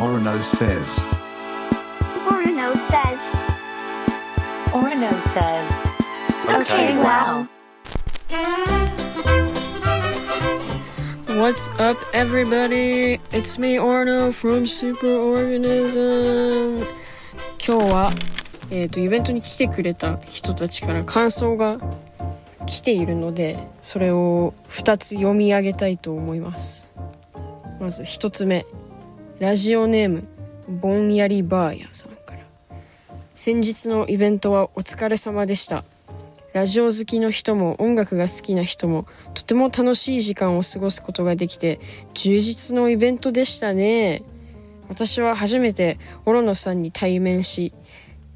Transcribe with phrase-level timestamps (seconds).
[0.00, 1.04] Orono says.
[2.26, 3.36] Orono says.
[4.72, 5.84] Orono says.
[6.48, 7.46] Okay, wow.
[11.38, 13.20] What's up, everybody?
[13.30, 16.86] It's me, Orno from Superorganism.
[17.58, 18.10] 今日は、
[18.70, 21.76] えっ、と、イベントに来てくれた人たちから感想が
[22.66, 26.88] 来ているので、それを2つ読み上げたいと思います。
[27.78, 28.64] まず1つ目。
[29.40, 30.28] ラジオネーム、
[30.68, 32.40] ぼんやりバーヤさんから。
[33.34, 35.82] 先日のイベントはお疲れ様でした。
[36.52, 41.80] ラジオ好きの人も音楽が好きな人もとても楽しい時間を過ごすことができて
[42.12, 44.24] 充実のイベントでしたね。
[44.90, 47.72] 私は初めてオロノさんに対面し、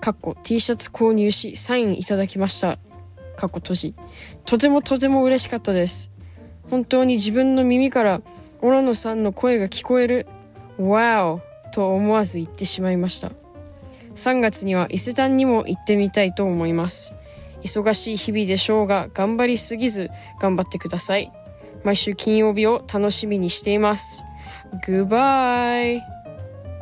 [0.00, 2.78] かっこ T シャツ購入しサインいただきました。
[3.36, 3.94] かっこ閉じ。
[4.46, 6.10] とてもとても嬉しかったです。
[6.70, 8.22] 本当に自分の耳から
[8.62, 10.26] オロノさんの声が聞こえる。
[10.78, 11.40] わお
[11.72, 13.32] と思わず言ってしまいました。
[14.14, 17.16] 3月には伊勢丹にも行ってみたいと思います。
[17.62, 20.10] 忙しい日々でしょうが頑張りすぎず
[20.40, 21.32] 頑張ってください。
[21.84, 24.24] 毎週金曜日を楽しみにしています。
[24.86, 26.00] Goodbye!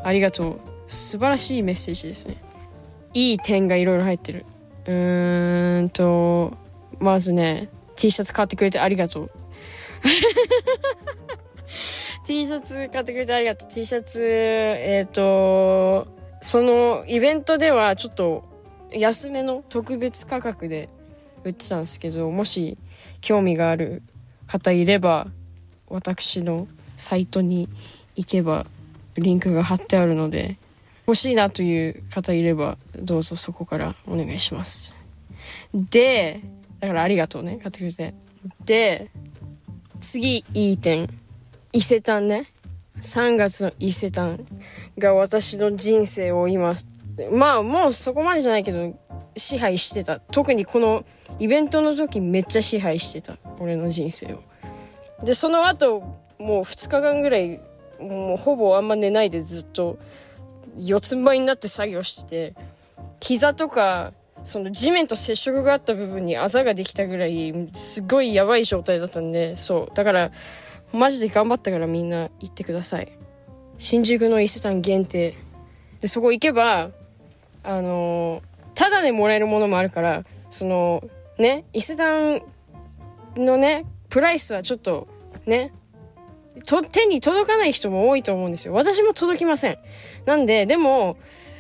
[0.03, 0.61] ありがとう。
[0.87, 2.37] 素晴らしいメッセージですね。
[3.15, 4.45] いい点がいろいろ入ってる。
[4.87, 6.57] うーんと、
[6.99, 9.31] まずね、T シャツ買ってくれてありがとう。
[12.25, 13.69] T シャツ買ってくれてありがとう。
[13.69, 16.09] T シャツ、えっ、と、
[16.41, 18.49] そのイベントではちょっと
[18.91, 20.89] 安めの特別価格で
[21.45, 22.79] 売ってたんですけど、もし
[23.21, 24.03] 興味がある
[24.47, 25.27] 方いれば、
[25.89, 27.69] 私のサイトに
[28.17, 28.65] 行けば
[29.17, 30.57] リンクが貼ってあるので、
[31.07, 34.97] 欲しいなという方いれば、どうぞそこからお願いします。
[35.75, 36.41] で、
[36.81, 38.15] だからありがとうね、買ってくれて。
[38.65, 39.11] で、
[40.01, 41.09] 次、いい点。
[41.75, 42.53] 伊勢丹ね。
[43.01, 44.47] 3月の伊勢丹
[44.97, 46.73] が私の人生を今、
[47.33, 48.95] まあもうそこまでじゃないけど、
[49.37, 50.21] 支配してた。
[50.21, 51.05] 特にこの
[51.41, 53.39] イベントの時めっちゃ支配してた。
[53.59, 54.43] 俺の人生を。
[55.25, 56.03] で、その後、
[56.39, 57.59] もう2日間ぐらい、
[57.99, 59.99] もうほぼあんま寝ないでずっと、
[60.79, 62.55] 四つん這いになって作業してて、
[63.21, 64.13] 膝とか、
[64.45, 69.95] その地面と接触があった部分にあざができたぐらい、すごいやばい状態だったんで、そう。
[69.97, 70.31] だから、
[70.95, 73.13] マジで頑張ったからみんな行ってください。
[73.79, 75.35] 新宿の伊勢丹限定。
[76.01, 76.91] で、そこ行けば、
[77.63, 78.43] あの
[78.75, 81.03] ただでもらえるものもあるから、その、
[81.39, 82.43] ね、伊勢丹
[83.37, 85.09] のね、プライスはちょっと、
[85.47, 85.73] ね、
[86.67, 88.75] と、手に届かない人も多いと思うんですよ。
[88.75, 89.79] 私も届きません。
[90.25, 91.17] なんで、でも、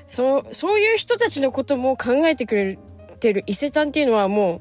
[0.06, 2.78] そう、そういう人たちのことも考えてくれ
[3.18, 4.60] てる伊勢丹っていうのはもう、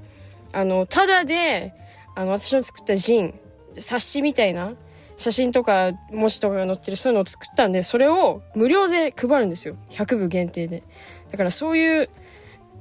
[0.53, 1.73] あの、ただで、
[2.15, 3.39] あの、私の作ったジン、
[3.77, 4.73] 冊子みたいな
[5.15, 9.75] 写真とか文字とかが載ってるそういうのを作ったんで、それを無料で配るんですよ。
[9.91, 10.83] 100部限定で。
[11.31, 12.09] だからそういう、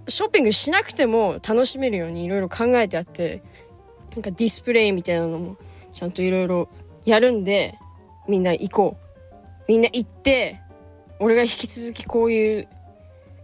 [0.08, 3.42] ショッピングしなくても楽しめるようにいろいろ考えてあって、
[4.14, 5.56] なんかディスプレイみたいなのも
[5.92, 6.68] ちゃんといろいろ
[7.04, 7.78] やるんで、
[8.28, 9.64] みんな行こう。
[9.68, 10.60] みんな行って、
[11.18, 12.68] 俺が引き続きこういう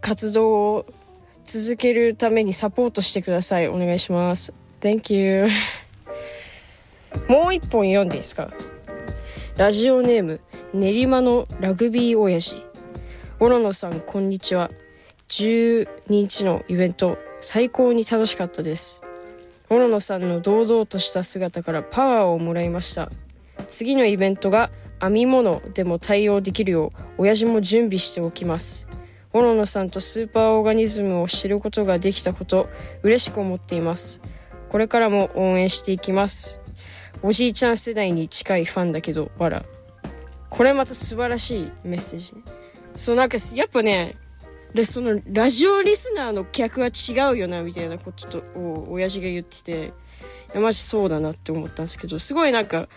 [0.01, 0.85] 活動を
[1.45, 3.67] 続けるためにサポートしてください。
[3.67, 4.53] お願いします。
[4.81, 5.47] Thank you.
[7.29, 8.49] もう一本読んでいいですか？
[9.55, 10.41] ラジオネーム、
[10.73, 12.65] 練馬のラグビー親父。
[13.39, 14.71] オロノさん、こんにちは。
[15.27, 19.03] 12日のイベント、最高に楽しかったです。
[19.69, 23.11] オロノさんの堂々とした姿からパワーをもらいました。
[23.67, 28.87] 次のイベントが編み物でも対応できるよう、親父も準備しておきます。
[29.33, 32.69] オロノさんとスーパーオーガニズムを知ることができたこと、
[33.03, 34.19] 嬉しく思っています。
[34.69, 36.59] これからも応援していきます。
[37.21, 39.65] おじいちゃん世代に近いファンだけど、わら。
[40.49, 42.33] これまた素晴らしいメッセージ。
[42.95, 44.15] そう、なんか、やっぱね、
[44.73, 49.93] で、その、ラジオリスナーの客は違うよな、みたいなことと、を、親父が言ってて、
[50.53, 52.87] いや、マジそうだなって思ったんですけど、すごいなんか、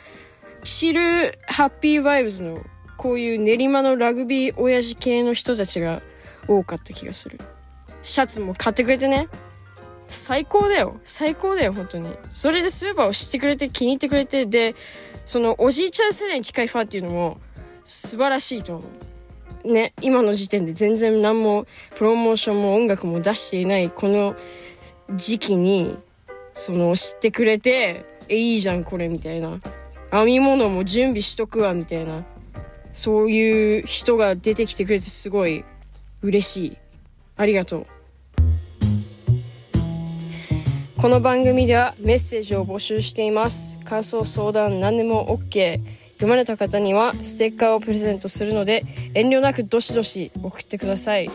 [0.64, 2.62] チル、ハッピーバイブズの、
[2.96, 6.02] こういう練馬のラグビー親父系の人たちが
[6.46, 7.40] 多かった気がする。
[8.02, 9.28] シャツも買ってくれてね。
[10.08, 11.00] 最高だよ。
[11.04, 12.14] 最高だよ、本当に。
[12.28, 14.74] それでスーパーを知ってくれて気に入ってくれて、で、
[15.24, 17.38] そのおじいちゃん世代に近いファンっていうのも
[17.84, 18.84] 素晴らしいと思
[19.64, 19.72] う。
[19.72, 24.34] ね、今の時点で全然何もプロモーションも音楽も出していないこの
[25.14, 25.96] 時期に、
[26.52, 29.60] その知ってくれて、え、いいじゃんこれみたいな。
[30.10, 32.24] 編み物も準備しとくわみたいな。
[32.92, 35.64] そういう人が出てきてくれてすごい
[36.22, 36.78] 嬉しい。
[37.36, 37.86] ありがとう。
[41.02, 43.80] この番組ではメッセージを募集しています。
[43.80, 45.80] 感想、相談、何でも OK。
[46.12, 51.28] 読まれた方にはステッカーをプレゼントするので遠慮なくどしどし送ってください。